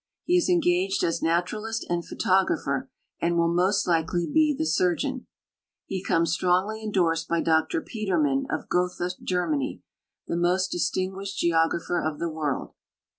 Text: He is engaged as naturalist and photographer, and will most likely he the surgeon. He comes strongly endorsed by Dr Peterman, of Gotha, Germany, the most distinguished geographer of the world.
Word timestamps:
He 0.23 0.35
is 0.35 0.49
engaged 0.49 1.03
as 1.03 1.21
naturalist 1.21 1.85
and 1.87 2.03
photographer, 2.03 2.89
and 3.21 3.37
will 3.37 3.53
most 3.53 3.85
likely 3.87 4.25
he 4.33 4.55
the 4.57 4.65
surgeon. 4.65 5.27
He 5.85 6.03
comes 6.03 6.33
strongly 6.33 6.81
endorsed 6.81 7.27
by 7.27 7.41
Dr 7.41 7.81
Peterman, 7.81 8.47
of 8.49 8.67
Gotha, 8.67 9.11
Germany, 9.21 9.83
the 10.25 10.37
most 10.37 10.69
distinguished 10.71 11.37
geographer 11.37 12.01
of 12.01 12.17
the 12.17 12.29
world. 12.31 12.73